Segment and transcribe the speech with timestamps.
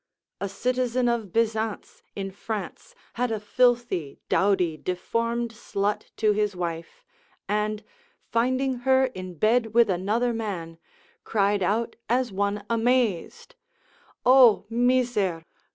[0.39, 7.03] A citizen of Bizance in France had a filthy, dowdy, deformed slut to his wife,
[7.47, 7.83] and
[8.25, 10.79] finding her in bed with another man,
[11.23, 13.53] cried out as one amazed;
[14.25, 15.45] O miser!